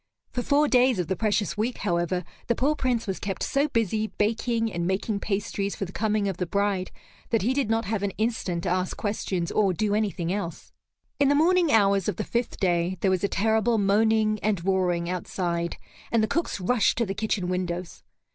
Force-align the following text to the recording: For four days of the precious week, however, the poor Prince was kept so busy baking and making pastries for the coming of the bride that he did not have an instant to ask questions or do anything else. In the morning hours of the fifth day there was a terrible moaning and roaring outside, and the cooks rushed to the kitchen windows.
For 0.31 0.41
four 0.41 0.67
days 0.67 0.97
of 0.97 1.09
the 1.09 1.15
precious 1.15 1.55
week, 1.55 1.77
however, 1.77 2.23
the 2.47 2.55
poor 2.55 2.73
Prince 2.75 3.05
was 3.05 3.19
kept 3.19 3.43
so 3.43 3.67
busy 3.67 4.07
baking 4.07 4.73
and 4.73 4.87
making 4.87 5.19
pastries 5.19 5.75
for 5.75 5.85
the 5.85 5.91
coming 5.91 6.27
of 6.27 6.37
the 6.37 6.47
bride 6.47 6.89
that 7.29 7.43
he 7.43 7.53
did 7.53 7.69
not 7.69 7.85
have 7.85 8.01
an 8.01 8.09
instant 8.17 8.63
to 8.63 8.69
ask 8.69 8.97
questions 8.97 9.51
or 9.51 9.73
do 9.73 9.93
anything 9.93 10.33
else. 10.33 10.73
In 11.19 11.29
the 11.29 11.35
morning 11.35 11.71
hours 11.71 12.07
of 12.09 12.15
the 12.15 12.23
fifth 12.23 12.59
day 12.59 12.97
there 13.01 13.11
was 13.11 13.23
a 13.23 13.27
terrible 13.27 13.77
moaning 13.77 14.39
and 14.41 14.65
roaring 14.65 15.07
outside, 15.07 15.77
and 16.11 16.23
the 16.23 16.27
cooks 16.27 16.59
rushed 16.59 16.97
to 16.97 17.05
the 17.05 17.13
kitchen 17.13 17.47
windows. 17.47 18.01